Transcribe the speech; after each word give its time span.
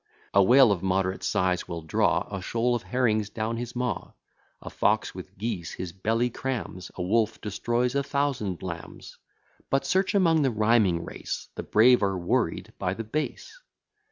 A 0.33 0.41
whale 0.41 0.71
of 0.71 0.81
moderate 0.81 1.21
size 1.23 1.67
will 1.67 1.83
draw 1.83 2.27
A 2.35 2.41
shoal 2.41 2.73
of 2.73 2.81
herrings 2.81 3.29
down 3.29 3.57
his 3.57 3.75
maw; 3.75 4.13
A 4.59 4.71
fox 4.71 5.13
with 5.13 5.37
geese 5.37 5.73
his 5.73 5.91
belly 5.93 6.31
crams; 6.31 6.89
A 6.95 7.03
wolf 7.03 7.39
destroys 7.39 7.93
a 7.93 8.01
thousand 8.01 8.63
lambs; 8.63 9.19
But 9.69 9.85
search 9.85 10.15
among 10.15 10.41
the 10.41 10.49
rhyming 10.49 11.05
race, 11.05 11.49
The 11.53 11.61
brave 11.61 12.01
are 12.01 12.17
worried 12.17 12.73
by 12.79 12.95
the 12.95 13.03
base. 13.03 13.61